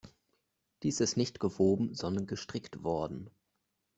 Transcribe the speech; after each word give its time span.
Dies 0.81 0.99
ist 0.99 1.15
nicht 1.15 1.39
gewoben, 1.39 1.93
sondern 1.93 2.25
gestrickt 2.25 2.81
worden. 2.83 3.29